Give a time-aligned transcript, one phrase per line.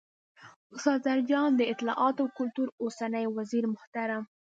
[0.75, 4.23] ،استاد زرجان، د اطلاعات او کلتور اوسنی وزیرمحترم